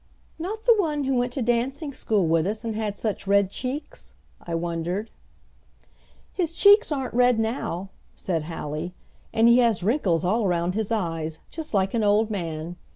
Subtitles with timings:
[0.39, 4.15] "Not the one who went to dancing school with us, and had such red cheeks?"
[4.41, 5.11] I wondered.
[6.33, 8.95] "His cheeks aren't red now," said Hallie;
[9.31, 12.77] "and he has wrinkles all around his eyes, just like an old man.